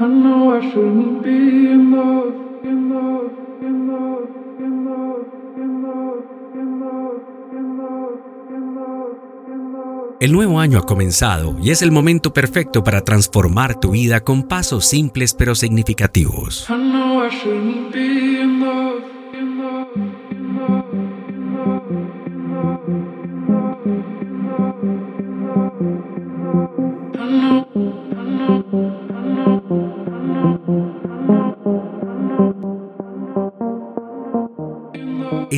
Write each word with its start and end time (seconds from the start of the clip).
I 0.00 0.06
know 0.06 0.56
I 0.56 0.60
shouldn't 0.70 1.24
be 1.24 1.30
in 1.72 1.90
love, 1.90 2.32
in 2.62 2.88
love, 2.88 3.32
in 3.60 3.88
love, 3.88 4.28
in 4.60 4.84
love, 4.84 5.26
in 5.56 5.82
love, 5.82 6.22
in 6.54 6.78
love, 6.78 7.20
in 7.50 7.76
love, 7.76 8.20
in 8.48 8.74
love, 8.76 9.18
in 9.48 9.72
love. 9.72 10.16
El 10.20 10.32
nuevo 10.32 10.60
año 10.60 10.78
ha 10.78 10.86
comenzado 10.86 11.56
y 11.60 11.70
es 11.70 11.82
el 11.82 11.90
momento 11.90 12.32
perfecto 12.32 12.84
para 12.84 13.02
transformar 13.02 13.80
tu 13.80 13.90
vida 13.90 14.20
con 14.20 14.44
pasos 14.44 14.84
simples 14.84 15.34
pero 15.34 15.56
significativos. 15.56 16.68
I 16.70 16.74
know 16.74 17.26
I 17.26 17.30
shouldn't 17.30 17.92
be 17.92 18.40
in 18.40 18.60
love, 18.60 19.02
in 19.34 19.58
love, 19.58 19.88
in 20.30 20.56
love, 20.56 20.84
in 21.28 21.56
love, 21.56 21.82
in 22.24 22.54
love, 22.54 22.86
in 22.86 23.44
love, 23.50 23.82
in 24.22 24.46
love, 24.46 24.78
in 25.18 25.46
love. 25.48 26.17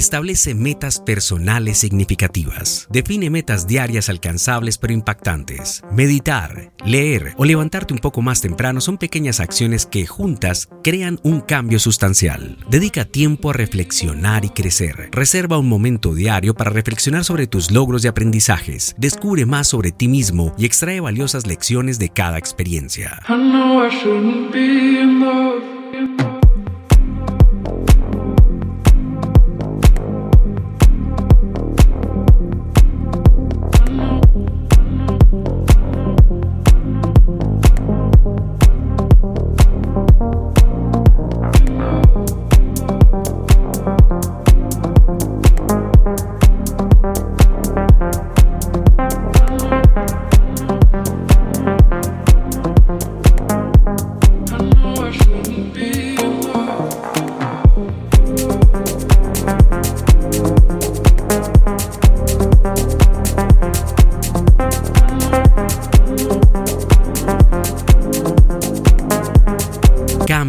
Establece 0.00 0.54
metas 0.54 0.98
personales 0.98 1.76
significativas. 1.76 2.88
Define 2.88 3.28
metas 3.28 3.66
diarias 3.66 4.08
alcanzables 4.08 4.78
pero 4.78 4.94
impactantes. 4.94 5.82
Meditar, 5.92 6.72
leer 6.86 7.34
o 7.36 7.44
levantarte 7.44 7.92
un 7.92 8.00
poco 8.00 8.22
más 8.22 8.40
temprano 8.40 8.80
son 8.80 8.96
pequeñas 8.96 9.40
acciones 9.40 9.84
que 9.84 10.06
juntas 10.06 10.70
crean 10.82 11.20
un 11.22 11.42
cambio 11.42 11.78
sustancial. 11.78 12.56
Dedica 12.70 13.04
tiempo 13.04 13.50
a 13.50 13.52
reflexionar 13.52 14.46
y 14.46 14.48
crecer. 14.48 15.10
Reserva 15.12 15.58
un 15.58 15.68
momento 15.68 16.14
diario 16.14 16.54
para 16.54 16.70
reflexionar 16.70 17.26
sobre 17.26 17.46
tus 17.46 17.70
logros 17.70 18.02
y 18.02 18.08
aprendizajes. 18.08 18.94
Descubre 18.96 19.44
más 19.44 19.68
sobre 19.68 19.92
ti 19.92 20.08
mismo 20.08 20.54
y 20.56 20.64
extrae 20.64 21.00
valiosas 21.00 21.46
lecciones 21.46 21.98
de 21.98 22.08
cada 22.08 22.38
experiencia. 22.38 23.20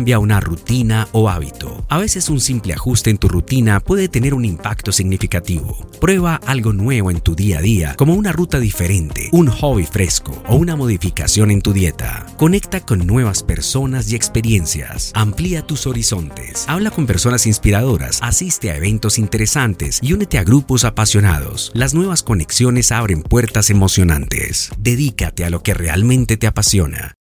Cambia 0.02 0.18
una 0.18 0.40
rutina 0.40 1.08
o 1.12 1.30
hábito. 1.30 1.86
A 1.88 2.00
veces 2.00 2.28
un 2.30 2.40
simple 2.40 2.74
ajuste 2.74 3.12
en 3.12 3.20
tu 3.20 3.28
rutina 3.28 3.80
puede 3.80 4.08
tener 4.08 4.34
un 4.34 4.46
impacto 4.46 4.92
significativo. 4.92 5.78
Prueba 6.02 6.42
algo 6.48 6.74
nuevo 6.74 7.12
en 7.12 7.20
tu 7.20 7.36
día 7.36 7.60
a 7.60 7.62
día, 7.62 7.94
como 7.98 8.16
una 8.16 8.32
ruta 8.32 8.60
diferente, 8.60 9.30
un 9.32 9.46
hobby 9.46 9.84
fresco 9.84 10.42
o 10.48 10.56
una 10.56 10.76
modificación 10.76 11.52
en 11.52 11.62
tu 11.62 11.72
dieta. 11.72 12.26
Conecta 12.38 12.80
con 12.80 13.06
nuevas 13.06 13.44
personas 13.44 14.12
y 14.12 14.16
experiencias. 14.16 15.12
Amplía 15.14 15.68
tus 15.68 15.86
horizontes. 15.86 16.66
Habla 16.68 16.90
con 16.90 17.06
personas 17.06 17.46
inspiradoras, 17.46 18.18
asiste 18.24 18.72
a 18.72 18.78
eventos 18.78 19.20
interesantes 19.20 20.00
y 20.02 20.14
únete 20.14 20.40
a 20.40 20.44
grupos 20.44 20.84
apasionados. 20.84 21.70
Las 21.76 21.94
nuevas 21.94 22.24
conexiones 22.24 22.92
abren 22.92 23.22
puertas 23.22 23.70
emocionantes. 23.70 24.72
Dedícate 24.80 25.46
a 25.46 25.52
lo 25.52 25.62
que 25.62 25.76
realmente 25.76 26.38
te 26.38 26.48
apasiona. 26.48 27.14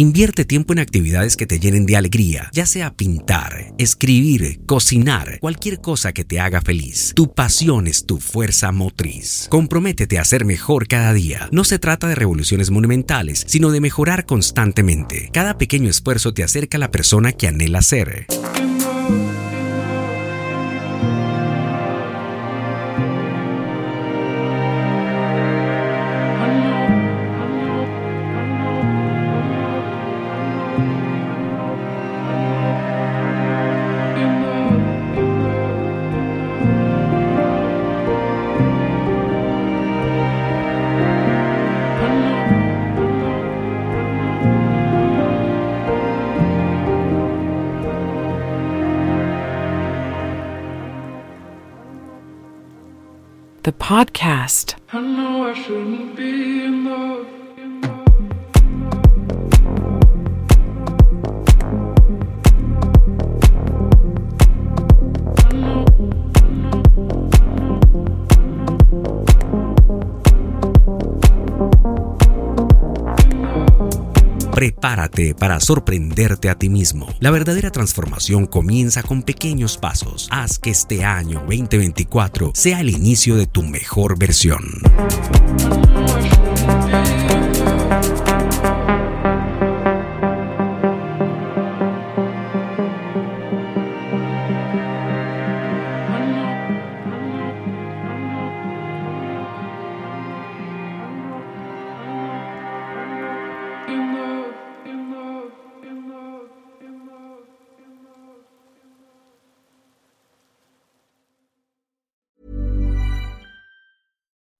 Invierte 0.00 0.46
tiempo 0.46 0.72
en 0.72 0.78
actividades 0.78 1.36
que 1.36 1.46
te 1.46 1.60
llenen 1.60 1.84
de 1.84 1.94
alegría, 1.94 2.48
ya 2.54 2.64
sea 2.64 2.94
pintar, 2.94 3.74
escribir, 3.76 4.62
cocinar, 4.64 5.38
cualquier 5.40 5.82
cosa 5.82 6.14
que 6.14 6.24
te 6.24 6.40
haga 6.40 6.62
feliz. 6.62 7.12
Tu 7.14 7.34
pasión 7.34 7.86
es 7.86 8.06
tu 8.06 8.16
fuerza 8.16 8.72
motriz. 8.72 9.46
Comprométete 9.50 10.18
a 10.18 10.24
ser 10.24 10.46
mejor 10.46 10.88
cada 10.88 11.12
día. 11.12 11.50
No 11.52 11.64
se 11.64 11.78
trata 11.78 12.08
de 12.08 12.14
revoluciones 12.14 12.70
monumentales, 12.70 13.44
sino 13.46 13.70
de 13.72 13.82
mejorar 13.82 14.24
constantemente. 14.24 15.28
Cada 15.34 15.58
pequeño 15.58 15.90
esfuerzo 15.90 16.32
te 16.32 16.44
acerca 16.44 16.78
a 16.78 16.80
la 16.80 16.90
persona 16.90 17.32
que 17.32 17.48
anhela 17.48 17.82
ser. 17.82 18.24
The 53.64 53.72
podcast. 53.72 54.74
I 54.92 55.00
know 55.00 55.50
I 55.50 55.54
shouldn't 55.54 56.16
be 56.16 56.64
in 56.64 56.84
love. 56.86 57.39
Prepárate 74.60 75.34
para 75.34 75.58
sorprenderte 75.58 76.50
a 76.50 76.54
ti 76.54 76.68
mismo. 76.68 77.08
La 77.18 77.30
verdadera 77.30 77.70
transformación 77.70 78.44
comienza 78.44 79.02
con 79.02 79.22
pequeños 79.22 79.78
pasos. 79.78 80.28
Haz 80.30 80.58
que 80.58 80.68
este 80.68 81.02
año 81.02 81.38
2024 81.48 82.52
sea 82.54 82.80
el 82.80 82.90
inicio 82.90 83.36
de 83.36 83.46
tu 83.46 83.62
mejor 83.62 84.18
versión. 84.18 84.60